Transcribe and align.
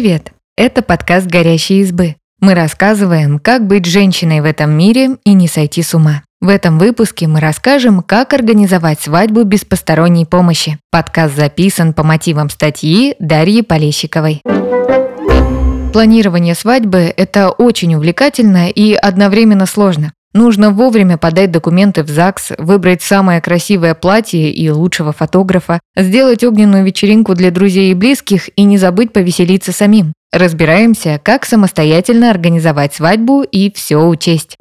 Привет! 0.00 0.30
Это 0.56 0.82
подкаст 0.82 1.26
«Горящие 1.26 1.80
избы». 1.80 2.14
Мы 2.40 2.54
рассказываем, 2.54 3.40
как 3.40 3.66
быть 3.66 3.84
женщиной 3.84 4.40
в 4.40 4.44
этом 4.44 4.70
мире 4.70 5.16
и 5.24 5.32
не 5.32 5.48
сойти 5.48 5.82
с 5.82 5.92
ума. 5.92 6.22
В 6.40 6.50
этом 6.50 6.78
выпуске 6.78 7.26
мы 7.26 7.40
расскажем, 7.40 8.04
как 8.04 8.32
организовать 8.32 9.00
свадьбу 9.00 9.42
без 9.42 9.64
посторонней 9.64 10.24
помощи. 10.24 10.78
Подкаст 10.92 11.34
записан 11.34 11.94
по 11.94 12.04
мотивам 12.04 12.48
статьи 12.48 13.16
Дарьи 13.18 13.62
Полещиковой. 13.62 14.40
Планирование 15.92 16.54
свадьбы– 16.54 17.12
это 17.16 17.50
очень 17.50 17.96
увлекательно 17.96 18.70
и 18.70 18.94
одновременно 18.94 19.66
сложно. 19.66 20.12
Нужно 20.34 20.70
вовремя 20.70 21.16
подать 21.16 21.50
документы 21.50 22.02
в 22.02 22.08
ЗАГС, 22.08 22.52
выбрать 22.58 23.02
самое 23.02 23.40
красивое 23.40 23.94
платье 23.94 24.52
и 24.52 24.68
лучшего 24.70 25.12
фотографа, 25.12 25.80
сделать 25.96 26.44
огненную 26.44 26.84
вечеринку 26.84 27.34
для 27.34 27.50
друзей 27.50 27.92
и 27.92 27.94
близких 27.94 28.50
и 28.56 28.64
не 28.64 28.76
забыть 28.76 29.12
повеселиться 29.12 29.72
самим. 29.72 30.12
Разбираемся, 30.30 31.18
как 31.22 31.46
самостоятельно 31.46 32.30
организовать 32.30 32.94
свадьбу 32.94 33.42
и 33.42 33.72
все 33.72 33.96
учесть. 33.96 34.56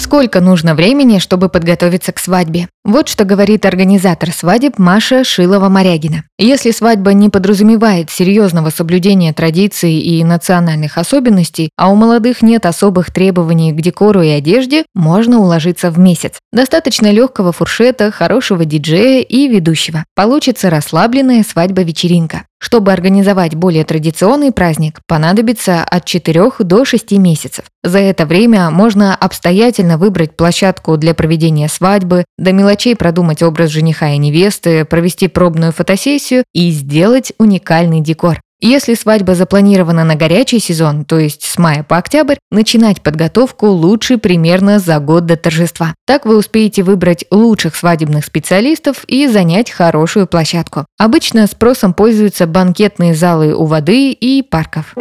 Сколько 0.00 0.40
нужно 0.40 0.74
времени, 0.74 1.18
чтобы 1.18 1.50
подготовиться 1.50 2.10
к 2.12 2.18
свадьбе? 2.18 2.68
Вот 2.84 3.08
что 3.10 3.26
говорит 3.26 3.66
организатор 3.66 4.32
свадеб 4.32 4.78
Маша 4.78 5.24
Шилова-Морягина. 5.24 6.22
Если 6.38 6.70
свадьба 6.70 7.12
не 7.12 7.28
подразумевает 7.28 8.10
серьезного 8.10 8.70
соблюдения 8.70 9.34
традиций 9.34 9.98
и 9.98 10.24
национальных 10.24 10.96
особенностей, 10.96 11.68
а 11.76 11.92
у 11.92 11.96
молодых 11.96 12.40
нет 12.40 12.64
особых 12.64 13.12
требований 13.12 13.72
к 13.72 13.80
декору 13.82 14.22
и 14.22 14.30
одежде, 14.30 14.86
можно 14.94 15.38
уложиться 15.38 15.90
в 15.90 15.98
месяц. 15.98 16.38
Достаточно 16.50 17.12
легкого 17.12 17.52
фуршета, 17.52 18.10
хорошего 18.10 18.64
диджея 18.64 19.22
и 19.22 19.48
ведущего. 19.48 20.04
Получится 20.16 20.70
расслабленная 20.70 21.44
свадьба-вечеринка. 21.44 22.44
Чтобы 22.62 22.92
организовать 22.92 23.54
более 23.54 23.84
традиционный 23.84 24.52
праздник, 24.52 25.00
понадобится 25.06 25.82
от 25.82 26.04
4 26.04 26.50
до 26.58 26.84
6 26.84 27.12
месяцев. 27.12 27.64
За 27.82 27.98
это 27.98 28.26
время 28.26 28.70
можно 28.70 29.14
обстоятельно 29.16 29.96
выбрать 29.96 30.36
площадку 30.36 30.98
для 30.98 31.14
проведения 31.14 31.68
свадьбы, 31.68 32.26
до 32.36 32.52
мелочей 32.52 32.94
продумать 32.94 33.42
образ 33.42 33.70
жениха 33.70 34.10
и 34.10 34.18
невесты, 34.18 34.84
провести 34.84 35.26
пробную 35.28 35.72
фотосессию 35.72 36.44
и 36.52 36.70
сделать 36.70 37.32
уникальный 37.38 38.00
декор. 38.00 38.42
Если 38.62 38.92
свадьба 38.92 39.34
запланирована 39.34 40.04
на 40.04 40.16
горячий 40.16 40.58
сезон, 40.58 41.06
то 41.06 41.18
есть 41.18 41.44
с 41.44 41.56
мая 41.56 41.82
по 41.82 41.96
октябрь, 41.96 42.36
начинать 42.50 43.00
подготовку 43.00 43.68
лучше 43.68 44.18
примерно 44.18 44.78
за 44.78 44.98
год 44.98 45.24
до 45.24 45.38
торжества. 45.38 45.94
Так 46.06 46.26
вы 46.26 46.36
успеете 46.36 46.82
выбрать 46.82 47.24
лучших 47.30 47.74
свадебных 47.74 48.26
специалистов 48.26 49.04
и 49.06 49.26
занять 49.28 49.70
хорошую 49.70 50.26
площадку. 50.26 50.84
Обычно 50.98 51.46
спросом 51.46 51.94
пользуются 51.94 52.46
банкетные 52.46 53.14
залы 53.14 53.54
у 53.54 53.64
воды 53.64 54.12
и 54.12 54.42
парков. 54.42 54.94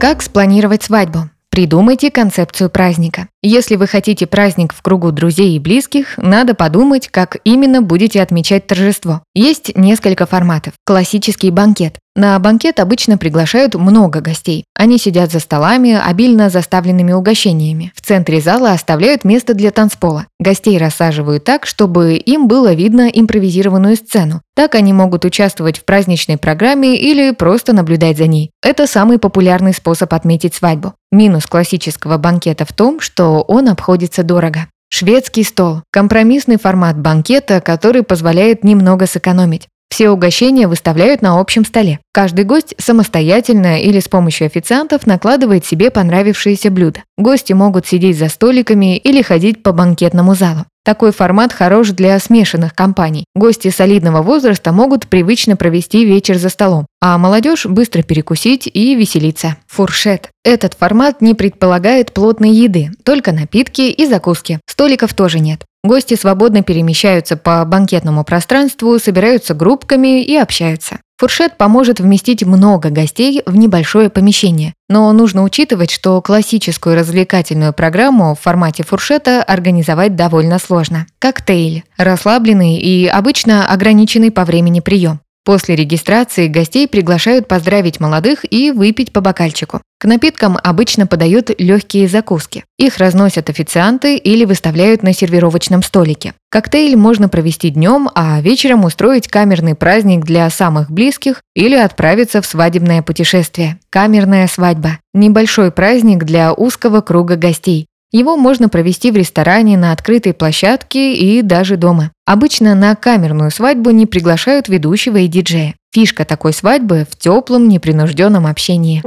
Как 0.00 0.22
спланировать 0.22 0.82
свадьбу? 0.82 1.28
Придумайте 1.50 2.10
концепцию 2.10 2.70
праздника. 2.70 3.28
Если 3.42 3.76
вы 3.76 3.86
хотите 3.86 4.26
праздник 4.26 4.74
в 4.74 4.82
кругу 4.82 5.10
друзей 5.10 5.56
и 5.56 5.58
близких, 5.58 6.18
надо 6.18 6.54
подумать, 6.54 7.08
как 7.08 7.38
именно 7.44 7.80
будете 7.80 8.20
отмечать 8.20 8.66
торжество. 8.66 9.22
Есть 9.34 9.74
несколько 9.74 10.26
форматов. 10.26 10.74
Классический 10.84 11.50
банкет. 11.50 11.98
На 12.16 12.38
банкет 12.38 12.80
обычно 12.80 13.18
приглашают 13.18 13.74
много 13.74 14.22
гостей. 14.22 14.64
Они 14.74 14.96
сидят 14.96 15.30
за 15.30 15.38
столами, 15.38 15.92
обильно 15.92 16.48
заставленными 16.48 17.12
угощениями. 17.12 17.92
В 17.94 18.00
центре 18.00 18.40
зала 18.40 18.70
оставляют 18.70 19.22
место 19.24 19.52
для 19.52 19.70
танцпола. 19.70 20.26
Гостей 20.40 20.78
рассаживают 20.78 21.44
так, 21.44 21.66
чтобы 21.66 22.14
им 22.14 22.48
было 22.48 22.72
видно 22.72 23.10
импровизированную 23.12 23.96
сцену. 23.96 24.40
Так 24.54 24.74
они 24.74 24.94
могут 24.94 25.26
участвовать 25.26 25.78
в 25.78 25.84
праздничной 25.84 26.38
программе 26.38 26.96
или 26.96 27.32
просто 27.32 27.74
наблюдать 27.74 28.16
за 28.16 28.26
ней. 28.26 28.50
Это 28.62 28.86
самый 28.86 29.18
популярный 29.18 29.74
способ 29.74 30.14
отметить 30.14 30.54
свадьбу. 30.54 30.94
Минус 31.12 31.44
классического 31.46 32.16
банкета 32.16 32.64
в 32.64 32.72
том, 32.72 32.98
что 33.00 33.42
он 33.42 33.68
обходится 33.68 34.22
дорого. 34.22 34.68
Шведский 34.88 35.42
стол– 35.42 35.82
компромиссный 35.92 36.58
формат 36.58 36.98
банкета, 36.98 37.60
который 37.60 38.02
позволяет 38.02 38.64
немного 38.64 39.06
сэкономить. 39.06 39.68
Все 39.88 40.10
угощения 40.10 40.68
выставляют 40.68 41.22
на 41.22 41.40
общем 41.40 41.64
столе. 41.64 42.00
Каждый 42.12 42.44
гость 42.44 42.74
самостоятельно 42.78 43.80
или 43.80 44.00
с 44.00 44.08
помощью 44.08 44.46
официантов 44.46 45.06
накладывает 45.06 45.64
себе 45.64 45.90
понравившееся 45.90 46.70
блюдо. 46.70 47.02
Гости 47.16 47.52
могут 47.52 47.86
сидеть 47.86 48.18
за 48.18 48.28
столиками 48.28 48.96
или 48.96 49.22
ходить 49.22 49.62
по 49.62 49.72
банкетному 49.72 50.34
залу. 50.34 50.66
Такой 50.86 51.10
формат 51.10 51.52
хорош 51.52 51.88
для 51.88 52.16
смешанных 52.20 52.72
компаний. 52.72 53.24
Гости 53.34 53.70
солидного 53.70 54.22
возраста 54.22 54.70
могут 54.70 55.08
привычно 55.08 55.56
провести 55.56 56.04
вечер 56.04 56.38
за 56.38 56.48
столом, 56.48 56.86
а 57.00 57.18
молодежь 57.18 57.66
быстро 57.66 58.04
перекусить 58.04 58.68
и 58.72 58.94
веселиться. 58.94 59.56
Фуршет. 59.66 60.30
Этот 60.44 60.74
формат 60.74 61.20
не 61.20 61.34
предполагает 61.34 62.12
плотной 62.12 62.50
еды, 62.50 62.92
только 63.02 63.32
напитки 63.32 63.80
и 63.80 64.06
закуски. 64.06 64.60
Столиков 64.68 65.12
тоже 65.12 65.40
нет. 65.40 65.64
Гости 65.82 66.14
свободно 66.14 66.62
перемещаются 66.62 67.36
по 67.36 67.64
банкетному 67.64 68.22
пространству, 68.22 68.96
собираются 69.00 69.54
группками 69.54 70.22
и 70.22 70.36
общаются. 70.36 71.00
Фуршет 71.18 71.56
поможет 71.56 71.98
вместить 71.98 72.44
много 72.44 72.90
гостей 72.90 73.42
в 73.46 73.56
небольшое 73.56 74.10
помещение, 74.10 74.74
но 74.90 75.10
нужно 75.12 75.44
учитывать, 75.44 75.90
что 75.90 76.20
классическую 76.20 76.94
развлекательную 76.94 77.72
программу 77.72 78.34
в 78.34 78.40
формате 78.40 78.84
фуршета 78.84 79.42
организовать 79.42 80.14
довольно 80.14 80.58
сложно. 80.58 81.06
Коктейль– 81.18 81.84
расслабленный 81.96 82.76
и 82.76 83.06
обычно 83.06 83.66
ограниченный 83.66 84.30
по 84.30 84.44
времени 84.44 84.80
прием. 84.80 85.20
После 85.46 85.76
регистрации 85.76 86.48
гостей 86.48 86.88
приглашают 86.88 87.46
поздравить 87.46 88.00
молодых 88.00 88.40
и 88.50 88.72
выпить 88.72 89.12
по 89.12 89.20
бокальчику. 89.20 89.80
К 90.00 90.06
напиткам 90.06 90.58
обычно 90.60 91.06
подают 91.06 91.52
легкие 91.56 92.08
закуски. 92.08 92.64
Их 92.78 92.98
разносят 92.98 93.48
официанты 93.48 94.16
или 94.16 94.44
выставляют 94.44 95.04
на 95.04 95.12
сервировочном 95.12 95.84
столике. 95.84 96.34
Коктейль 96.50 96.96
можно 96.96 97.28
провести 97.28 97.70
днем, 97.70 98.10
а 98.16 98.40
вечером 98.40 98.84
устроить 98.84 99.28
камерный 99.28 99.76
праздник 99.76 100.24
для 100.24 100.50
самых 100.50 100.90
близких 100.90 101.42
или 101.54 101.76
отправиться 101.76 102.42
в 102.42 102.46
свадебное 102.46 103.02
путешествие. 103.02 103.78
Камерная 103.88 104.48
свадьба– 104.48 104.98
небольшой 105.14 105.70
праздник 105.70 106.24
для 106.24 106.52
узкого 106.52 107.02
круга 107.02 107.36
гостей. 107.36 107.86
Его 108.16 108.38
можно 108.38 108.70
провести 108.70 109.10
в 109.10 109.16
ресторане, 109.16 109.76
на 109.76 109.92
открытой 109.92 110.32
площадке 110.32 111.14
и 111.14 111.42
даже 111.42 111.76
дома. 111.76 112.12
Обычно 112.24 112.74
на 112.74 112.96
камерную 112.96 113.50
свадьбу 113.50 113.90
не 113.90 114.06
приглашают 114.06 114.68
ведущего 114.68 115.18
и 115.18 115.26
диджея. 115.26 115.74
Фишка 115.92 116.24
такой 116.24 116.54
свадьбы 116.54 117.06
в 117.10 117.14
теплом, 117.18 117.68
непринужденном 117.68 118.46
общении. 118.46 119.02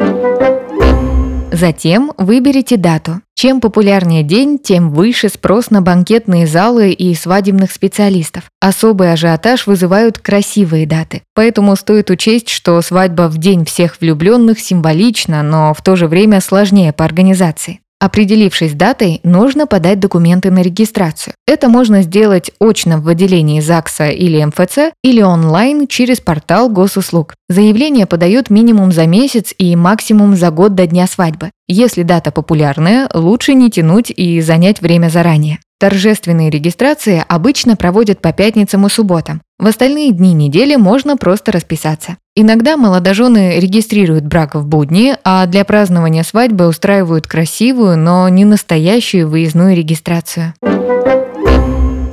Затем 1.52 2.12
выберите 2.20 2.78
дату. 2.78 3.22
Чем 3.34 3.62
популярнее 3.62 4.22
день, 4.22 4.60
тем 4.60 4.92
выше 4.92 5.30
спрос 5.30 5.72
на 5.72 5.82
банкетные 5.82 6.46
залы 6.46 6.92
и 6.92 7.16
свадебных 7.16 7.72
специалистов. 7.72 8.44
Особый 8.62 9.12
ажиотаж 9.12 9.66
вызывают 9.66 10.20
красивые 10.20 10.86
даты. 10.86 11.24
Поэтому 11.34 11.76
стоит 11.76 12.12
учесть, 12.12 12.50
что 12.50 12.80
свадьба 12.84 13.28
в 13.28 13.40
день 13.40 13.66
всех 13.66 14.00
влюбленных 14.00 14.60
символична, 14.60 15.42
но 15.42 15.74
в 15.74 15.82
то 15.82 15.96
же 15.96 16.06
время 16.08 16.42
сложнее 16.42 16.94
по 16.94 17.06
организации. 17.06 17.80
Определившись 18.02 18.74
датой, 18.74 19.20
нужно 19.24 19.68
подать 19.68 20.00
документы 20.00 20.52
на 20.52 20.62
регистрацию. 20.62 21.34
Это 21.46 21.68
можно 21.68 22.02
сделать 22.02 22.52
очно 22.58 22.98
в 23.00 23.08
отделении 23.10 23.60
ЗАГСа 23.60 24.10
или 24.10 24.42
МФЦ 24.42 24.94
или 25.04 25.22
онлайн 25.22 25.86
через 25.86 26.22
портал 26.22 26.70
госуслуг. 26.70 27.36
Заявление 27.50 28.06
подают 28.06 28.50
минимум 28.50 28.94
за 28.94 29.06
месяц 29.06 29.54
и 29.58 29.76
максимум 29.76 30.38
за 30.38 30.50
год 30.50 30.76
до 30.76 30.88
дня 30.88 31.08
свадьбы. 31.08 31.52
Если 31.68 32.04
дата 32.04 32.32
популярная, 32.32 33.10
лучше 33.14 33.54
не 33.54 33.70
тянуть 33.70 34.12
и 34.16 34.40
занять 34.40 34.82
время 34.82 35.10
заранее. 35.10 35.60
Торжественные 35.80 36.50
регистрации 36.50 37.24
обычно 37.30 37.78
проводят 37.78 38.22
по 38.22 38.34
пятницам 38.34 38.86
и 38.86 38.90
субботам. 38.90 39.42
В 39.58 39.66
остальные 39.66 40.12
дни 40.12 40.34
недели 40.34 40.76
можно 40.76 41.16
просто 41.16 41.54
расписаться. 41.54 42.18
Иногда 42.36 42.76
молодожены 42.76 43.60
регистрируют 43.60 44.26
брак 44.26 44.56
в 44.56 44.68
будни, 44.68 45.16
а 45.24 45.46
для 45.46 45.64
празднования 45.64 46.24
свадьбы 46.24 46.68
устраивают 46.68 47.28
красивую, 47.28 47.98
но 47.98 48.28
не 48.28 48.44
настоящую 48.44 49.30
выездную 49.30 49.74
регистрацию. 49.74 50.54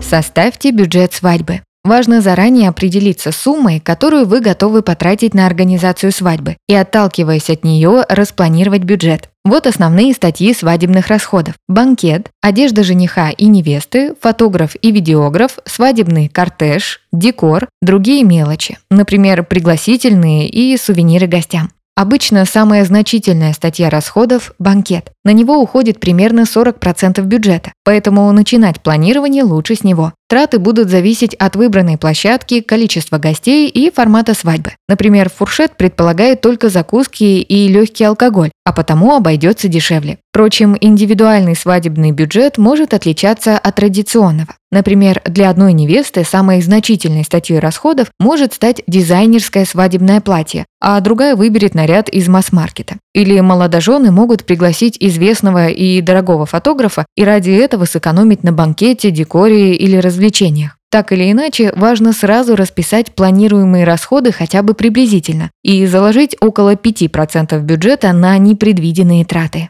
Составьте 0.01 0.71
бюджет 0.71 1.13
свадьбы. 1.13 1.63
Важно 1.87 2.21
заранее 2.21 2.69
определиться 2.69 3.31
суммой, 3.31 3.79
которую 3.79 4.27
вы 4.27 4.41
готовы 4.41 4.83
потратить 4.83 5.35
на 5.35 5.47
организацию 5.47 6.11
свадьбы, 6.11 6.57
и 6.67 6.75
отталкиваясь 6.75 7.49
от 7.49 7.63
нее, 7.63 8.05
распланировать 8.09 8.83
бюджет. 8.83 9.31
Вот 9.45 9.69
основные 9.69 10.13
статьи 10.13 10.53
свадебных 10.53 11.07
расходов. 11.07 11.55
Банкет, 11.69 12.31
одежда 12.43 12.83
жениха 12.83 13.31
и 13.31 13.47
невесты, 13.47 14.15
фотограф 14.21 14.75
и 14.83 14.91
видеограф, 14.91 15.61
свадебный 15.65 16.27
кортеж, 16.27 17.03
декор, 17.13 17.69
другие 17.81 18.25
мелочи, 18.25 18.79
например, 18.91 19.45
пригласительные 19.45 20.49
и 20.49 20.77
сувениры 20.77 21.29
гостям. 21.29 21.71
Обычно 21.99 22.45
самая 22.45 22.85
значительная 22.85 23.55
статья 23.55 23.89
расходов– 23.89 24.53
банкет. 24.59 25.13
На 25.25 25.33
него 25.33 25.59
уходит 25.59 25.99
примерно 25.99 26.41
40% 26.41 27.23
бюджета, 27.23 27.73
поэтому 27.85 28.31
начинать 28.33 28.83
планирование 28.83 29.45
лучше 29.45 29.77
с 29.77 29.83
него. 29.83 30.13
Траты 30.29 30.59
будут 30.59 30.91
зависеть 30.91 31.35
от 31.35 31.55
выбранной 31.55 31.99
площадки, 31.99 32.61
количества 32.61 33.19
гостей 33.19 33.69
и 33.69 33.93
формата 33.93 34.35
свадьбы. 34.35 34.73
Например, 34.89 35.31
фуршет 35.31 35.77
предполагает 35.77 36.41
только 36.41 36.69
закуски 36.69 37.23
и 37.23 37.69
легкий 37.69 38.03
алкоголь, 38.03 38.51
а 38.65 38.73
потому 38.73 39.15
обойдется 39.15 39.69
дешевле. 39.69 40.19
Впрочем, 40.31 40.77
индивидуальный 40.81 41.55
свадебный 41.55 42.11
бюджет 42.11 42.59
может 42.59 42.93
отличаться 42.93 43.57
от 43.57 43.77
традиционного. 43.77 44.55
Например, 44.73 45.23
для 45.25 45.49
одной 45.49 45.73
невесты 45.73 46.25
самой 46.25 46.61
значительной 46.61 47.25
статьей 47.25 47.61
расходов 47.61 48.09
может 48.19 48.53
стать 48.53 48.83
дизайнерское 48.87 49.65
свадебное 49.65 50.21
платье, 50.21 50.67
а 50.81 51.01
другая 51.01 51.37
выберет 51.37 51.75
наряд 51.75 52.09
из 52.09 52.29
масс-маркета. 52.29 52.97
Или 53.15 53.41
молодожены 53.41 54.11
могут 54.11 54.45
пригласить 54.45 54.97
известного 55.01 55.69
и 55.69 56.03
дорогого 56.03 56.45
фотографа 56.47 57.07
и 57.17 57.25
ради 57.25 57.53
этого 57.53 57.85
сэкономить 57.85 58.43
на 58.43 58.53
банкете, 58.53 59.11
декоре 59.11 59.75
или 59.75 59.97
развлечениях. 59.97 60.16
Так 60.91 61.13
или 61.13 61.31
иначе, 61.31 61.73
важно 61.77 62.13
сразу 62.13 62.57
расписать 62.57 63.15
планируемые 63.15 63.85
расходы 63.85 64.33
хотя 64.33 64.63
бы 64.63 64.75
приблизительно 64.75 65.51
и 65.63 65.85
заложить 65.87 66.37
около 66.41 66.75
5% 66.75 67.61
бюджета 67.61 68.13
на 68.13 68.39
непредвиденные 68.39 69.25
траты. 69.25 69.69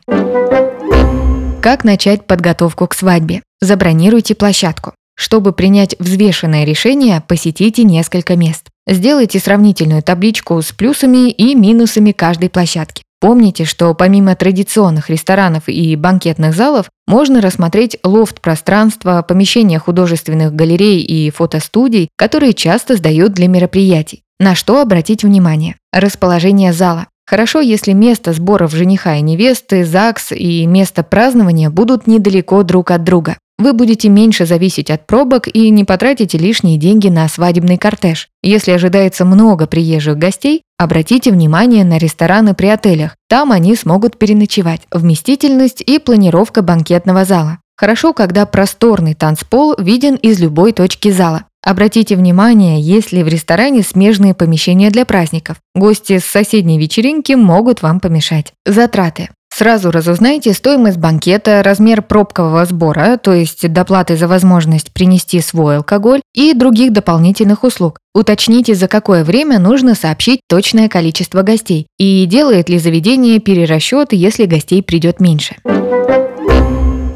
Как 1.63 1.85
начать 1.85 2.27
подготовку 2.27 2.87
к 2.87 2.95
свадьбе? 2.95 3.43
Забронируйте 3.61 4.35
площадку. 4.35 4.93
Чтобы 5.17 5.53
принять 5.53 5.97
взвешенное 5.99 6.65
решение, 6.65 7.23
посетите 7.27 7.83
несколько 7.83 8.37
мест. 8.37 8.67
Сделайте 8.87 9.41
сравнительную 9.41 10.03
табличку 10.03 10.61
с 10.61 10.71
плюсами 10.73 11.31
и 11.31 11.55
минусами 11.55 12.13
каждой 12.13 12.51
площадки. 12.51 13.03
Помните, 13.21 13.65
что 13.65 13.95
помимо 13.95 14.37
традиционных 14.37 15.09
ресторанов 15.09 15.69
и 15.69 15.97
банкетных 15.97 16.55
залов, 16.55 16.91
можно 17.07 17.41
рассмотреть 17.41 17.99
лофт-пространство, 18.05 19.25
помещения 19.27 19.79
художественных 19.79 20.55
галерей 20.55 21.01
и 21.01 21.31
фотостудий, 21.31 22.09
которые 22.17 22.53
часто 22.53 22.97
сдают 22.97 23.33
для 23.33 23.49
мероприятий. 23.49 24.23
На 24.39 24.55
что 24.55 24.83
обратить 24.83 25.25
внимание? 25.25 25.77
Расположение 25.93 26.75
зала. 26.75 27.07
Хорошо, 27.27 27.61
если 27.61 27.93
место 27.93 28.33
сборов 28.33 28.73
жениха 28.73 29.17
и 29.17 29.23
невесты, 29.23 29.85
ЗАГС 29.85 30.33
и 30.33 30.67
место 30.67 31.03
празднования 31.03 31.71
будут 31.71 32.07
недалеко 32.07 32.63
друг 32.63 32.91
от 32.91 33.03
друга. 33.03 33.37
Вы 33.59 33.73
будете 33.73 34.11
меньше 34.11 34.45
зависеть 34.45 34.91
от 34.91 35.07
пробок 35.07 35.49
и 35.49 35.71
не 35.71 35.85
потратите 35.85 36.37
лишние 36.37 36.77
деньги 36.77 37.09
на 37.09 37.27
свадебный 37.27 37.79
кортеж. 37.79 38.29
Если 38.43 38.71
ожидается 38.71 39.25
много 39.25 39.67
приезжих 39.67 40.19
гостей, 40.19 40.63
обратите 40.77 41.33
внимание 41.33 41.85
на 41.85 41.97
рестораны 41.97 42.55
при 42.55 42.67
отелях. 42.67 43.17
Там 43.29 43.53
они 43.53 43.75
смогут 43.75 44.19
переночевать. 44.19 44.83
Вместительность 44.91 45.81
и 45.81 45.99
планировка 45.99 46.61
банкетного 46.61 47.25
зала. 47.25 47.59
Хорошо, 47.79 48.13
когда 48.13 48.45
просторный 48.47 49.15
танцпол 49.15 49.75
виден 49.79 50.17
из 50.17 50.39
любой 50.39 50.73
точки 50.73 51.11
зала. 51.11 51.45
Обратите 51.63 52.15
внимание, 52.15 52.81
есть 52.81 53.11
ли 53.11 53.23
в 53.23 53.29
ресторане 53.29 53.83
смежные 53.83 54.35
помещения 54.35 54.91
для 54.91 55.05
праздников. 55.05 55.57
Гости 55.75 56.19
с 56.19 56.25
соседней 56.25 56.79
вечеринки 56.79 57.33
могут 57.33 57.83
вам 57.83 58.01
помешать. 58.01 58.53
Затраты. 58.65 59.31
Сразу 59.57 59.91
разузнайте 59.91 60.53
стоимость 60.53 60.99
банкета, 60.99 61.63
размер 61.63 62.03
пробкового 62.03 62.67
сбора, 62.67 63.17
то 63.17 63.33
есть 63.33 63.67
доплаты 63.73 64.15
за 64.15 64.29
возможность 64.29 64.93
принести 64.93 65.41
свой 65.41 65.79
алкоголь 65.79 66.21
и 66.35 66.53
других 66.53 66.93
дополнительных 66.93 67.65
услуг. 67.65 67.99
Уточните, 68.15 68.75
за 68.75 68.87
какое 68.87 69.25
время 69.25 69.59
нужно 69.59 69.95
сообщить 69.95 70.41
точное 70.47 70.91
количество 70.91 71.41
гостей 71.41 71.87
и 71.97 72.27
делает 72.27 72.69
ли 72.69 72.79
заведение 72.79 73.39
перерасчет, 73.39 74.13
если 74.13 74.45
гостей 74.45 74.83
придет 74.83 75.21
меньше. 75.21 75.57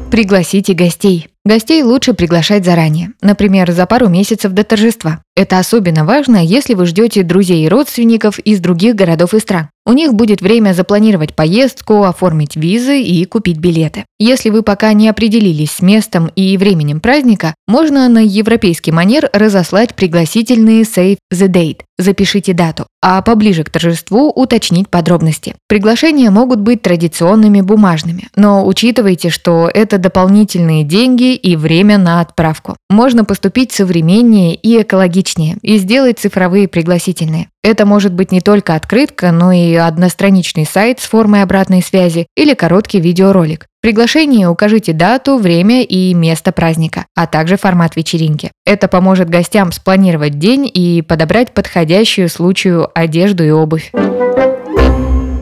Пригласите 0.09 0.73
гостей. 0.73 1.27
Гостей 1.43 1.81
лучше 1.81 2.13
приглашать 2.13 2.63
заранее, 2.63 3.13
например, 3.19 3.71
за 3.71 3.87
пару 3.87 4.09
месяцев 4.09 4.51
до 4.51 4.63
торжества. 4.63 5.23
Это 5.35 5.57
особенно 5.57 6.05
важно, 6.05 6.37
если 6.37 6.75
вы 6.75 6.85
ждете 6.85 7.23
друзей 7.23 7.65
и 7.65 7.69
родственников 7.69 8.37
из 8.37 8.59
других 8.59 8.95
городов 8.95 9.33
и 9.33 9.39
стран. 9.39 9.69
У 9.83 9.93
них 9.93 10.13
будет 10.13 10.41
время 10.41 10.73
запланировать 10.73 11.35
поездку, 11.35 12.03
оформить 12.03 12.55
визы 12.55 13.01
и 13.01 13.25
купить 13.25 13.57
билеты. 13.57 14.05
Если 14.19 14.51
вы 14.51 14.61
пока 14.61 14.93
не 14.93 15.09
определились 15.09 15.71
с 15.71 15.81
местом 15.81 16.29
и 16.35 16.55
временем 16.57 16.99
праздника, 16.99 17.55
можно 17.67 18.07
на 18.07 18.19
европейский 18.19 18.91
манер 18.91 19.29
разослать 19.33 19.95
пригласительные 19.95 20.83
Save 20.83 21.17
the 21.33 21.47
Date– 21.47 21.79
запишите 21.97 22.53
дату, 22.53 22.85
а 23.01 23.23
поближе 23.23 23.63
к 23.63 23.71
торжеству 23.71 24.29
уточнить 24.29 24.89
подробности. 24.89 25.55
Приглашения 25.67 26.29
могут 26.29 26.59
быть 26.59 26.83
традиционными 26.83 27.61
бумажными, 27.61 28.27
но 28.35 28.67
учитывайте, 28.67 29.29
что 29.29 29.69
это 29.73 29.97
дополнительные 29.97 30.83
деньги 30.83 31.30
и 31.35 31.55
время 31.55 31.97
на 31.97 32.21
отправку. 32.21 32.75
Можно 32.89 33.25
поступить 33.25 33.71
современнее 33.71 34.55
и 34.55 34.81
экологичнее 34.81 35.57
и 35.61 35.77
сделать 35.77 36.19
цифровые 36.19 36.67
пригласительные. 36.67 37.47
Это 37.63 37.85
может 37.85 38.13
быть 38.13 38.31
не 38.31 38.41
только 38.41 38.75
открытка, 38.75 39.31
но 39.31 39.51
и 39.51 39.75
одностраничный 39.75 40.65
сайт 40.65 40.99
с 40.99 41.03
формой 41.03 41.43
обратной 41.43 41.81
связи 41.81 42.27
или 42.35 42.53
короткий 42.53 42.99
видеоролик. 42.99 43.67
В 43.79 43.81
приглашении 43.81 44.45
укажите 44.45 44.93
дату, 44.93 45.37
время 45.37 45.83
и 45.83 46.13
место 46.13 46.51
праздника, 46.51 47.05
а 47.15 47.27
также 47.27 47.57
формат 47.57 47.95
вечеринки. 47.95 48.51
Это 48.65 48.87
поможет 48.87 49.29
гостям 49.29 49.71
спланировать 49.71 50.37
день 50.37 50.69
и 50.71 51.01
подобрать 51.01 51.53
подходящую 51.53 52.29
случаю 52.29 52.89
одежду 52.93 53.43
и 53.43 53.49
обувь. 53.49 53.91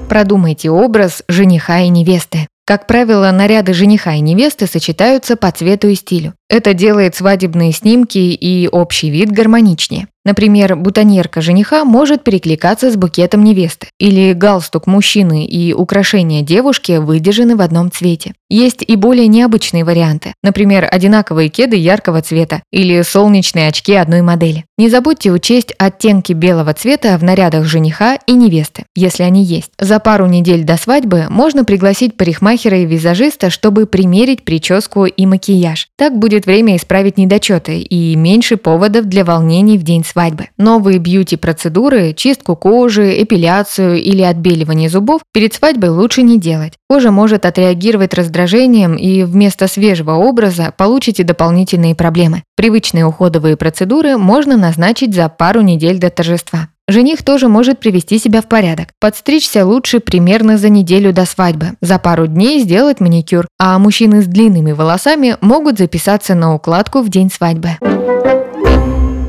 Продумайте 0.09 0.71
образ 0.71 1.23
жениха 1.27 1.79
и 1.81 1.89
невесты. 1.89 2.47
Как 2.69 2.85
правило, 2.85 3.31
наряды 3.31 3.73
жениха 3.73 4.13
и 4.13 4.19
невесты 4.19 4.67
сочетаются 4.67 5.35
по 5.35 5.49
цвету 5.49 5.87
и 5.87 5.95
стилю. 5.95 6.35
Это 6.49 6.73
делает 6.73 7.15
свадебные 7.15 7.71
снимки 7.71 8.17
и 8.17 8.67
общий 8.67 9.11
вид 9.11 9.31
гармоничнее. 9.31 10.07
Например, 10.25 10.75
бутоньерка 10.75 11.41
жениха 11.41 11.85
может 11.85 12.23
перекликаться 12.23 12.91
с 12.91 12.95
букетом 12.95 13.43
невесты, 13.43 13.87
или 13.99 14.33
галстук 14.33 14.85
мужчины 14.85 15.45
и 15.45 15.73
украшения 15.73 16.41
девушки 16.41 16.97
выдержаны 16.97 17.55
в 17.55 17.61
одном 17.61 17.89
цвете. 17.91 18.33
Есть 18.49 18.83
и 18.85 18.95
более 18.95 19.27
необычные 19.27 19.85
варианты, 19.85 20.33
например, 20.43 20.87
одинаковые 20.91 21.49
кеды 21.49 21.77
яркого 21.77 22.21
цвета 22.21 22.61
или 22.71 23.01
солнечные 23.01 23.69
очки 23.69 23.93
одной 23.93 24.21
модели. 24.21 24.65
Не 24.77 24.89
забудьте 24.89 25.31
учесть 25.31 25.73
оттенки 25.77 26.33
белого 26.33 26.73
цвета 26.73 27.17
в 27.17 27.23
нарядах 27.23 27.65
жениха 27.65 28.17
и 28.27 28.33
невесты, 28.33 28.85
если 28.95 29.23
они 29.23 29.43
есть. 29.43 29.71
За 29.79 29.99
пару 29.99 30.25
недель 30.25 30.63
до 30.63 30.77
свадьбы 30.77 31.27
можно 31.29 31.63
пригласить 31.63 32.17
парикмахера 32.17 32.77
и 32.77 32.85
визажиста, 32.85 33.49
чтобы 33.49 33.85
примерить 33.85 34.43
прическу 34.43 35.05
и 35.05 35.25
макияж. 35.25 35.87
Так 35.97 36.17
будет 36.17 36.38
будет 36.39 36.45
время 36.45 36.77
исправить 36.77 37.17
недочеты 37.17 37.79
и 37.79 38.15
меньше 38.15 38.55
поводов 38.55 39.05
для 39.05 39.25
волнений 39.25 39.77
в 39.77 39.83
день 39.83 40.05
свадьбы. 40.05 40.47
Новые 40.57 40.97
бьюти-процедуры, 40.99 42.13
чистку 42.13 42.55
кожи, 42.55 43.21
эпиляцию 43.21 44.01
или 44.01 44.21
отбеливание 44.21 44.89
зубов 44.89 45.21
перед 45.33 45.53
свадьбой 45.53 45.89
лучше 45.89 46.21
не 46.21 46.39
делать. 46.39 46.73
Кожа 46.89 47.11
может 47.11 47.45
отреагировать 47.45 48.13
раздражением 48.13 48.95
и 48.95 49.23
вместо 49.23 49.67
свежего 49.67 50.13
образа 50.13 50.73
получите 50.77 51.23
дополнительные 51.23 51.95
проблемы. 51.95 52.43
Привычные 52.55 53.05
уходовые 53.05 53.57
процедуры 53.57 54.17
можно 54.17 54.55
назначить 54.55 55.13
за 55.13 55.27
пару 55.27 55.61
недель 55.61 55.99
до 55.99 56.09
торжества. 56.09 56.69
Жених 56.89 57.23
тоже 57.23 57.47
может 57.47 57.79
привести 57.79 58.17
себя 58.17 58.41
в 58.41 58.47
порядок. 58.47 58.89
Подстричься 58.99 59.63
лучше 59.63 59.99
примерно 59.99 60.57
за 60.57 60.69
неделю 60.69 61.13
до 61.13 61.25
свадьбы. 61.25 61.73
За 61.81 61.99
пару 61.99 62.25
дней 62.25 62.61
сделать 62.61 62.99
маникюр, 62.99 63.47
а 63.59 63.77
мужчины 63.77 64.23
с 64.23 64.25
длинными 64.25 64.71
волосами 64.71 65.37
могут 65.39 65.77
записаться 65.77 66.33
на 66.33 66.55
укладку 66.55 67.01
в 67.01 67.09
день 67.09 67.29
свадьбы. 67.31 67.77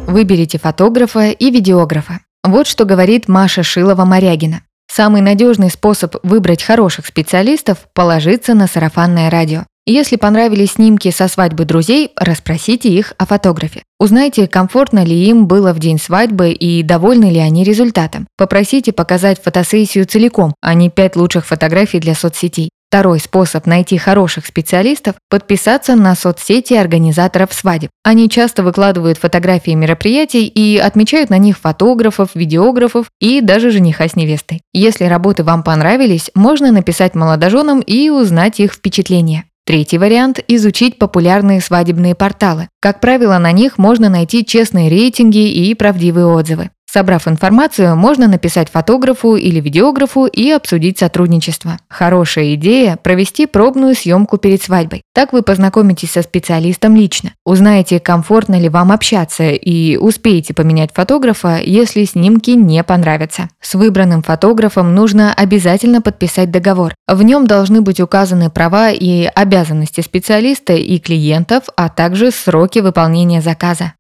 Выберите 0.06 0.58
фотографа 0.58 1.28
и 1.28 1.50
видеографа. 1.50 2.20
Вот 2.42 2.66
что 2.66 2.86
говорит 2.86 3.28
Маша 3.28 3.60
Шилова-Морягина. 3.60 4.62
Самый 4.90 5.20
надежный 5.20 5.70
способ 5.70 6.16
выбрать 6.22 6.62
хороших 6.62 7.06
специалистов– 7.06 7.86
положиться 7.94 8.54
на 8.54 8.68
сарафанное 8.68 9.28
радио. 9.28 9.66
Если 9.86 10.16
понравились 10.16 10.72
снимки 10.72 11.10
со 11.10 11.26
свадьбы 11.26 11.64
друзей, 11.64 12.12
расспросите 12.16 12.88
их 12.90 13.14
о 13.18 13.26
фотографе. 13.26 13.82
Узнайте, 13.98 14.46
комфортно 14.46 15.04
ли 15.04 15.16
им 15.28 15.46
было 15.46 15.72
в 15.72 15.78
день 15.78 15.98
свадьбы 15.98 16.50
и 16.52 16.82
довольны 16.82 17.30
ли 17.30 17.38
они 17.38 17.64
результатом. 17.64 18.26
Попросите 18.36 18.92
показать 18.92 19.42
фотосессию 19.42 20.06
целиком, 20.06 20.54
а 20.60 20.74
не 20.74 20.90
пять 20.90 21.16
лучших 21.16 21.46
фотографий 21.46 21.98
для 21.98 22.14
соцсетей. 22.14 22.70
Второй 22.90 23.20
способ 23.20 23.66
найти 23.66 23.98
хороших 23.98 24.46
специалистов– 24.46 25.14
подписаться 25.30 25.94
на 25.94 26.16
соцсети 26.16 26.74
организаторов 26.74 27.52
свадеб. 27.52 27.90
Они 28.02 28.28
часто 28.28 28.64
выкладывают 28.64 29.16
фотографии 29.16 29.70
мероприятий 29.70 30.48
и 30.48 30.76
отмечают 30.76 31.30
на 31.30 31.38
них 31.38 31.56
фотографов, 31.56 32.30
видеографов 32.34 33.06
и 33.20 33.40
даже 33.40 33.70
жениха 33.70 34.08
с 34.08 34.16
невестой. 34.16 34.60
Если 34.72 35.04
работы 35.04 35.44
вам 35.44 35.62
понравились, 35.62 36.32
можно 36.34 36.72
написать 36.72 37.14
молодоженам 37.14 37.80
и 37.80 38.10
узнать 38.10 38.58
их 38.58 38.72
впечатления. 38.72 39.44
Третий 39.70 39.98
вариант– 39.98 40.40
изучить 40.48 40.98
популярные 40.98 41.60
свадебные 41.60 42.16
порталы. 42.16 42.68
Как 42.80 42.98
правило, 42.98 43.38
на 43.38 43.52
них 43.52 43.78
можно 43.78 44.08
найти 44.08 44.44
честные 44.44 44.90
рейтинги 44.90 45.48
и 45.48 45.72
правдивые 45.76 46.26
отзывы. 46.26 46.70
Собрав 46.92 47.28
информацию, 47.28 47.94
можно 47.94 48.26
написать 48.26 48.68
фотографу 48.68 49.36
или 49.36 49.60
видеографу 49.60 50.26
и 50.26 50.50
обсудить 50.50 50.98
сотрудничество. 50.98 51.76
Хорошая 51.88 52.54
идея– 52.54 52.98
провести 53.02 53.46
пробную 53.46 53.94
съемку 53.94 54.38
перед 54.38 54.60
свадьбой. 54.60 55.02
Так 55.14 55.32
вы 55.32 55.42
познакомитесь 55.42 56.10
со 56.10 56.22
специалистом 56.22 56.96
лично, 56.96 57.30
узнаете, 57.44 58.00
комфортно 58.00 58.58
ли 58.58 58.68
вам 58.68 58.90
общаться 58.90 59.50
и 59.50 59.96
успеете 59.98 60.52
поменять 60.52 60.90
фотографа, 60.92 61.60
если 61.62 62.02
снимки 62.02 62.50
не 62.50 62.82
понравятся. 62.82 63.50
С 63.60 63.74
выбранным 63.74 64.24
фотографом 64.24 64.92
нужно 64.92 65.32
обязательно 65.32 66.02
подписать 66.02 66.50
договор. 66.50 66.96
В 67.06 67.22
нем 67.22 67.46
должны 67.46 67.82
быть 67.82 68.00
указаны 68.00 68.50
права 68.50 68.90
и 68.90 69.30
обязанности 69.32 70.00
специалиста 70.00 70.72
и 70.72 70.98
клиентов, 70.98 71.64
а 71.76 71.88
также 71.88 72.32
сроки 72.32 72.80
выполнения 72.80 73.40
заказа. 73.40 73.92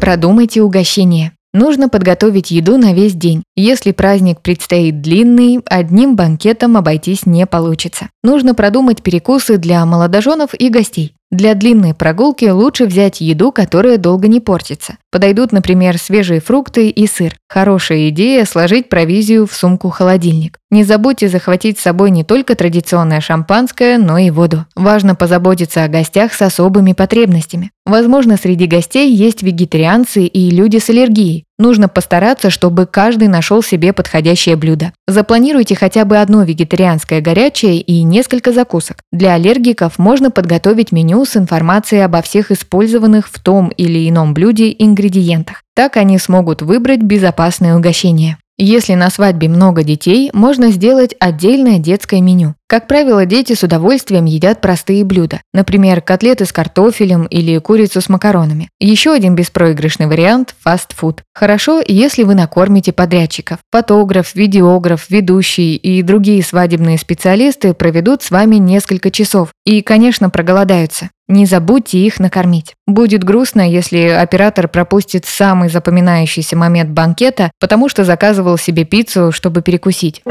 Продумайте 0.00 0.62
угощение. 0.62 1.32
Нужно 1.52 1.88
подготовить 1.88 2.50
еду 2.50 2.76
на 2.76 2.92
весь 2.92 3.14
день. 3.14 3.42
Если 3.56 3.92
праздник 3.92 4.42
предстоит 4.42 5.00
длинный, 5.00 5.60
одним 5.64 6.14
банкетом 6.14 6.76
обойтись 6.76 7.24
не 7.24 7.46
получится. 7.46 8.10
Нужно 8.22 8.54
продумать 8.54 9.02
перекусы 9.02 9.56
для 9.56 9.84
молодоженов 9.86 10.50
и 10.52 10.68
гостей. 10.68 11.14
Для 11.32 11.54
длинной 11.54 11.92
прогулки 11.92 12.44
лучше 12.44 12.86
взять 12.86 13.20
еду, 13.20 13.50
которая 13.50 13.98
долго 13.98 14.28
не 14.28 14.40
портится. 14.40 14.98
Подойдут, 15.10 15.50
например, 15.50 15.98
свежие 15.98 16.40
фрукты 16.40 16.88
и 16.88 17.06
сыр. 17.08 17.34
Хорошая 17.48 18.10
идея– 18.10 18.44
сложить 18.46 18.88
провизию 18.88 19.46
в 19.46 19.52
сумку-холодильник. 19.52 20.58
Не 20.70 20.84
забудьте 20.84 21.28
захватить 21.28 21.80
с 21.80 21.82
собой 21.82 22.12
не 22.12 22.22
только 22.22 22.54
традиционное 22.54 23.20
шампанское, 23.20 23.98
но 23.98 24.18
и 24.18 24.30
воду. 24.30 24.66
Важно 24.76 25.16
позаботиться 25.16 25.82
о 25.82 25.88
гостях 25.88 26.32
с 26.32 26.42
особыми 26.42 26.92
потребностями. 26.92 27.72
Возможно, 27.84 28.36
среди 28.36 28.66
гостей 28.66 29.12
есть 29.12 29.42
вегетарианцы 29.42 30.26
и 30.26 30.50
люди 30.50 30.78
с 30.78 30.90
аллергией. 30.90 31.45
Нужно 31.58 31.88
постараться, 31.88 32.50
чтобы 32.50 32.84
каждый 32.84 33.28
нашел 33.28 33.62
себе 33.62 33.94
подходящее 33.94 34.56
блюдо. 34.56 34.92
Запланируйте 35.06 35.74
хотя 35.74 36.04
бы 36.04 36.18
одно 36.18 36.42
вегетарианское 36.42 37.22
горячее 37.22 37.80
и 37.80 38.02
несколько 38.02 38.52
закусок. 38.52 38.98
Для 39.10 39.34
аллергиков 39.34 39.98
можно 39.98 40.30
подготовить 40.30 40.92
меню 40.92 41.24
с 41.24 41.34
информацией 41.36 42.02
обо 42.02 42.20
всех 42.20 42.50
использованных 42.50 43.28
в 43.28 43.40
том 43.40 43.68
или 43.68 44.06
ином 44.08 44.34
блюде 44.34 44.74
ингредиентах. 44.78 45.62
Так 45.74 45.96
они 45.96 46.18
смогут 46.18 46.60
выбрать 46.60 47.00
безопасное 47.00 47.74
угощение. 47.74 48.36
Если 48.58 48.94
на 48.94 49.10
свадьбе 49.10 49.48
много 49.48 49.82
детей, 49.82 50.30
можно 50.32 50.70
сделать 50.70 51.14
отдельное 51.20 51.78
детское 51.78 52.22
меню. 52.22 52.54
Как 52.68 52.88
правило, 52.88 53.26
дети 53.26 53.52
с 53.52 53.62
удовольствием 53.62 54.24
едят 54.24 54.60
простые 54.60 55.04
блюда, 55.04 55.40
например, 55.54 56.00
котлеты 56.00 56.46
с 56.46 56.52
картофелем 56.52 57.26
или 57.26 57.58
курицу 57.58 58.00
с 58.00 58.08
макаронами. 58.08 58.70
Еще 58.80 59.12
один 59.12 59.36
беспроигрышный 59.36 60.08
вариант– 60.08 60.56
фастфуд. 60.64 61.22
Хорошо, 61.32 61.80
если 61.86 62.24
вы 62.24 62.34
накормите 62.34 62.92
подрядчиков. 62.92 63.58
Фотограф, 63.70 64.34
видеограф, 64.34 65.08
ведущий 65.10 65.76
и 65.76 66.02
другие 66.02 66.42
свадебные 66.42 66.98
специалисты 66.98 67.72
проведут 67.72 68.24
с 68.24 68.32
вами 68.32 68.56
несколько 68.56 69.12
часов 69.12 69.50
и, 69.64 69.80
конечно, 69.80 70.28
проголодаются. 70.28 71.10
Не 71.28 71.46
забудьте 71.46 71.98
их 71.98 72.18
накормить. 72.18 72.74
Будет 72.88 73.22
грустно, 73.22 73.60
если 73.60 74.08
оператор 74.08 74.66
пропустит 74.66 75.24
самый 75.24 75.68
запоминающийся 75.68 76.56
момент 76.56 76.90
банкета, 76.90 77.52
потому 77.60 77.88
что 77.88 78.04
заказывал 78.04 78.58
себе 78.58 78.84
пиццу, 78.84 79.30
чтобы 79.30 79.62
перекусить. 79.62 80.22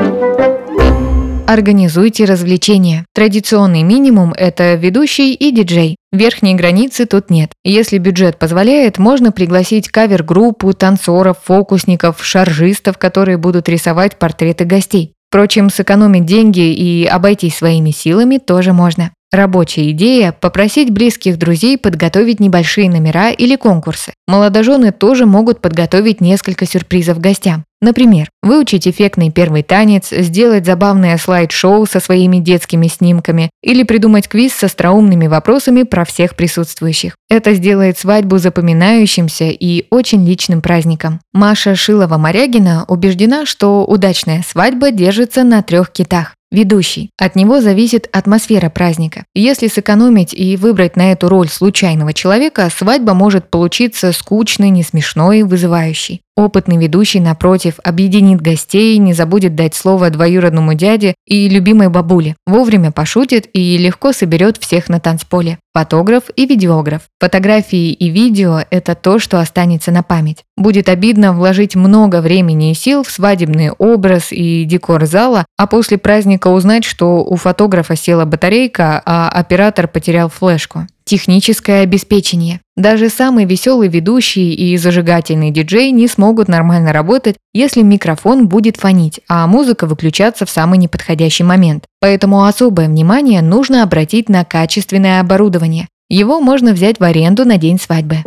Организуйте 1.47 2.25
развлечения. 2.25 3.05
Традиционный 3.13 3.83
минимум– 3.83 4.33
это 4.37 4.73
ведущий 4.73 5.35
и 5.35 5.51
диджей. 5.51 5.95
Верхней 6.11 6.55
границы 6.55 7.05
тут 7.05 7.29
нет. 7.29 7.51
Если 7.63 7.99
бюджет 7.99 8.39
позволяет, 8.39 8.97
можно 8.97 9.31
пригласить 9.31 9.89
кавер-группу, 9.89 10.73
танцоров, 10.73 11.37
фокусников, 11.43 12.25
шаржистов, 12.25 12.97
которые 12.97 13.37
будут 13.37 13.69
рисовать 13.69 14.17
портреты 14.17 14.65
гостей. 14.65 15.13
Впрочем, 15.29 15.69
сэкономить 15.69 16.25
деньги 16.25 16.73
и 16.73 17.05
обойтись 17.05 17.57
своими 17.57 17.91
силами 17.91 18.39
тоже 18.39 18.73
можно. 18.73 19.11
Рабочая 19.32 19.91
идея– 19.91 20.32
попросить 20.39 20.91
близких 20.91 21.38
друзей 21.38 21.77
подготовить 21.77 22.39
небольшие 22.39 22.89
номера 22.89 23.32
или 23.32 23.55
конкурсы. 23.55 24.13
Молодожены 24.27 24.91
тоже 24.91 25.25
могут 25.25 25.62
подготовить 25.62 26.22
несколько 26.22 26.65
сюрпризов 26.65 27.20
гостям. 27.20 27.65
Например, 27.82 28.29
выучить 28.41 28.88
эффектный 28.88 29.32
первый 29.32 29.62
танец, 29.62 30.10
сделать 30.10 30.65
забавное 30.65 31.17
слайд-шоу 31.17 31.86
со 31.86 32.00
своими 32.00 32.38
детскими 32.38 32.88
снимками 32.88 33.50
или 33.62 33.84
придумать 33.84 34.27
квиз 34.27 34.53
с 34.53 34.63
остроумными 34.63 35.27
вопросами 35.27 35.84
про 35.84 36.05
всех 36.05 36.36
присутствующих. 36.36 37.15
Это 37.29 37.53
сделает 37.53 37.98
свадьбу 37.98 38.38
запоминающимся 38.38 39.50
и 39.50 39.86
очень 39.89 40.25
личным 40.25 40.62
праздником. 40.62 41.20
Маша 41.34 41.75
Шилова-Морягина 41.75 42.86
убеждена, 42.88 43.46
что 43.46 43.86
удачная 43.86 44.44
свадьба 44.48 44.91
держится 44.91 45.44
на 45.44 45.62
трех 45.62 45.91
китах 45.91 46.36
Ведущий. 46.55 47.09
От 47.17 47.35
него 47.35 47.59
зависит 47.59 48.07
атмосфера 48.13 48.69
праздника. 48.69 49.25
Если 49.35 49.67
сэкономить 49.67 50.33
и 50.33 50.55
выбрать 50.55 50.95
на 50.95 51.12
эту 51.12 51.27
роль 51.27 51.50
случайного 51.50 52.13
человека, 52.13 52.69
свадьба 52.74 53.13
может 53.13 53.50
получиться 53.50 54.13
скучной, 54.13 54.69
несмешной, 54.69 55.43
вызывающей. 55.43 56.21
Опытный 56.37 56.75
ведущий, 56.75 57.21
напротив, 57.21 57.75
объединит 57.81 58.41
гостей, 58.41 58.97
не 58.97 59.13
забудет 59.13 59.55
дать 59.55 59.73
слово 59.73 60.09
двоюродному 60.09 60.73
дяде 60.73 61.15
и 61.25 61.47
любимой 61.47 61.87
бабуле, 61.87 62.35
вовремя 62.45 62.91
пошутит 62.91 63.47
и 63.53 63.77
легко 63.77 64.11
соберет 64.11 64.57
всех 64.57 64.89
на 64.89 64.99
танцполе. 64.99 65.59
Фотограф 65.73 66.23
и 66.35 66.45
видеограф. 66.45 67.03
Фотографии 67.21 67.93
и 67.93 68.09
видео– 68.09 68.59
это 68.69 68.95
то, 68.95 69.17
что 69.17 69.39
останется 69.39 69.91
на 69.91 70.03
память. 70.03 70.43
Будет 70.57 70.89
обидно 70.89 71.31
вложить 71.31 71.75
много 71.75 72.19
времени 72.19 72.71
и 72.71 72.75
сил 72.75 73.03
в 73.03 73.11
свадебный 73.11 73.71
образ 73.71 74.33
и 74.33 74.65
декор 74.65 75.05
зала, 75.05 75.45
а 75.57 75.67
после 75.67 75.97
праздника 75.97 76.49
узнать, 76.49 76.83
что 76.83 77.23
у 77.23 77.37
фотографа 77.37 77.95
села 77.95 78.25
батарейка, 78.25 79.01
а 79.05 79.29
оператор 79.29 79.87
потерял 79.87 80.27
флешку. 80.27 80.85
Техническое 81.07 81.81
обеспечение. 81.81 82.62
Даже 82.75 83.09
самый 83.09 83.45
веселый 83.45 83.89
ведущий 83.89 84.55
и 84.55 84.75
зажигательный 84.75 85.51
диджей 85.51 85.91
не 85.91 86.07
смогут 86.07 86.47
нормально 86.47 86.93
работать, 86.93 87.35
если 87.53 87.83
микрофон 87.83 88.47
будет 88.47 88.77
фонить, 88.77 89.19
а 89.29 89.45
музыка 89.45 89.85
выключаться 89.85 90.47
в 90.47 90.50
самый 90.50 90.79
неподходящий 90.79 91.43
момент. 91.43 91.85
Поэтому 92.01 92.43
особое 92.45 92.88
внимание 92.88 93.43
нужно 93.43 93.83
обратить 93.83 94.29
на 94.29 94.43
качественное 94.45 95.19
оборудование. 95.19 95.88
Его 96.09 96.41
можно 96.41 96.74
взять 96.74 97.00
в 97.00 97.03
аренду 97.03 97.45
на 97.45 97.57
день 97.57 97.79
свадьбы. 97.79 98.17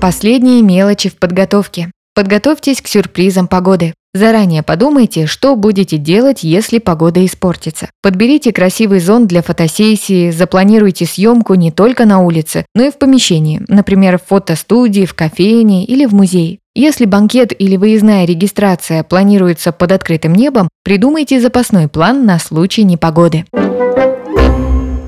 Последние 0.00 0.62
мелочи 0.62 1.08
в 1.08 1.16
подготовке. 1.16 1.90
Подготовьтесь 2.14 2.80
к 2.80 2.86
сюрпризам 2.86 3.48
погоды. 3.48 3.94
Заранее 4.16 4.62
подумайте, 4.62 5.26
что 5.26 5.56
будете 5.56 5.98
делать, 5.98 6.42
если 6.42 6.78
погода 6.78 7.22
испортится. 7.26 7.90
Подберите 8.00 8.50
красивый 8.50 8.98
зон 8.98 9.26
для 9.26 9.42
фотосессии, 9.42 10.30
запланируйте 10.30 11.04
съемку 11.04 11.52
не 11.52 11.70
только 11.70 12.06
на 12.06 12.20
улице, 12.20 12.64
но 12.74 12.84
и 12.84 12.90
в 12.90 12.96
помещении, 12.96 13.60
например, 13.68 14.18
в 14.18 14.26
фотостудии, 14.26 15.04
в 15.04 15.12
кофейне 15.12 15.84
или 15.84 16.06
в 16.06 16.14
музее. 16.14 16.60
Если 16.74 17.04
банкет 17.04 17.52
или 17.58 17.76
выездная 17.76 18.24
регистрация 18.24 19.02
планируется 19.02 19.70
под 19.70 19.92
открытым 19.92 20.34
небом, 20.34 20.70
придумайте 20.82 21.38
запасной 21.38 21.86
план 21.86 22.24
на 22.24 22.38
случай 22.38 22.84
непогоды. 22.84 23.44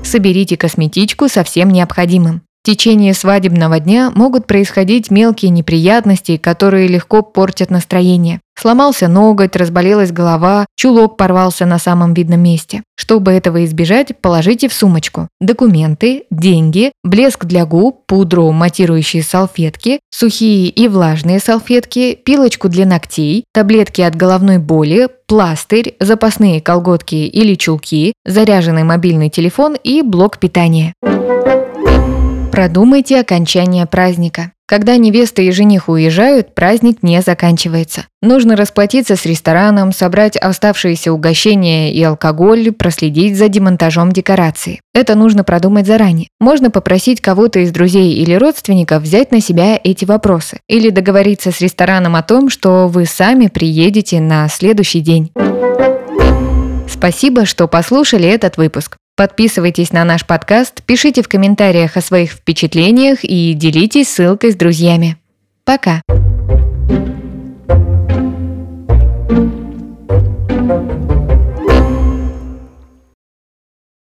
Соберите 0.03 0.55
косметичку 0.55 1.29
со 1.29 1.43
всем 1.43 1.71
необходимым. 1.71 2.43
В 2.61 2.65
течение 2.65 3.13
свадебного 3.13 3.79
дня 3.79 4.11
могут 4.13 4.45
происходить 4.45 5.09
мелкие 5.09 5.49
неприятности, 5.49 6.35
которые 6.35 6.87
легко 6.87 7.21
портят 7.21 7.69
настроение. 7.69 8.41
Сломался 8.59 9.07
ноготь, 9.07 9.55
разболелась 9.55 10.11
голова, 10.11 10.65
чулок 10.75 11.15
порвался 11.15 11.65
на 11.65 11.79
самом 11.79 12.13
видном 12.13 12.41
месте. 12.41 12.83
Чтобы 12.97 13.31
этого 13.31 13.63
избежать, 13.63 14.17
положите 14.19 14.67
в 14.67 14.73
сумочку 14.73 15.29
документы, 15.39 16.25
деньги, 16.29 16.91
блеск 17.01 17.45
для 17.45 17.65
губ, 17.65 18.05
пудру, 18.05 18.51
матирующие 18.51 19.23
салфетки, 19.23 20.01
сухие 20.09 20.67
и 20.67 20.89
влажные 20.89 21.39
салфетки, 21.39 22.15
пилочку 22.15 22.67
для 22.67 22.85
ногтей, 22.85 23.45
таблетки 23.53 24.01
от 24.01 24.17
головной 24.17 24.57
боли, 24.57 25.07
пластырь, 25.27 25.95
запасные 26.01 26.59
колготки 26.59 27.15
или 27.15 27.55
чулки, 27.55 28.11
заряженный 28.25 28.83
мобильный 28.83 29.29
телефон 29.29 29.77
и 29.81 30.01
блок 30.01 30.37
питания. 30.39 30.93
Продумайте 32.59 33.17
окончание 33.21 33.85
праздника. 33.85 34.51
Когда 34.67 34.97
невеста 34.97 35.41
и 35.41 35.49
жених 35.49 35.87
уезжают, 35.87 36.55
праздник 36.55 37.01
не 37.01 37.21
заканчивается. 37.21 38.01
Нужно 38.21 38.57
расплатиться 38.57 39.15
с 39.15 39.25
рестораном, 39.25 39.93
собрать 39.93 40.35
оставшиеся 40.35 41.13
угощения 41.13 41.93
и 41.93 42.03
алкоголь, 42.03 42.73
проследить 42.73 43.37
за 43.37 43.47
демонтажом 43.47 44.11
декорации. 44.11 44.81
Это 44.93 45.15
нужно 45.15 45.45
продумать 45.45 45.87
заранее. 45.87 46.27
Можно 46.41 46.69
попросить 46.69 47.21
кого-то 47.21 47.59
из 47.59 47.71
друзей 47.71 48.15
или 48.15 48.33
родственников 48.33 49.03
взять 49.03 49.31
на 49.31 49.39
себя 49.39 49.79
эти 49.81 50.03
вопросы. 50.03 50.59
Или 50.67 50.89
договориться 50.89 51.53
с 51.53 51.61
рестораном 51.61 52.17
о 52.17 52.23
том, 52.23 52.49
что 52.49 52.89
вы 52.89 53.05
сами 53.05 53.47
приедете 53.47 54.19
на 54.19 54.49
следующий 54.49 54.99
день. 54.99 55.31
Спасибо, 56.89 57.45
что 57.45 57.69
послушали 57.69 58.27
этот 58.27 58.57
выпуск. 58.57 58.97
Подписывайтесь 59.19 59.91
на 59.91 60.05
наш 60.05 60.25
подкаст, 60.25 60.81
пишите 60.83 61.21
в 61.21 61.27
комментариях 61.27 61.97
о 61.97 62.01
своих 62.01 62.31
впечатлениях 62.31 63.25
и 63.25 63.51
делитесь 63.53 64.07
ссылкой 64.07 64.53
с 64.53 64.55
друзьями. 64.55 65.17
Пока! 65.65 66.01